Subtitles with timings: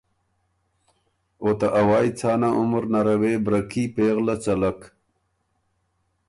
[1.41, 4.79] او ته اوایٛ څانه عمر نره وې بره کي پېغله څلک۔